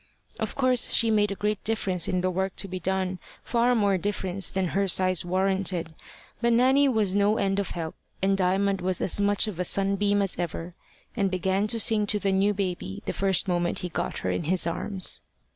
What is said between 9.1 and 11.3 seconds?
much of a sunbeam as ever, and